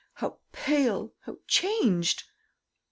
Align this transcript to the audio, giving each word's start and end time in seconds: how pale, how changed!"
how 0.15 0.39
pale, 0.51 1.13
how 1.19 1.37
changed!" 1.45 2.23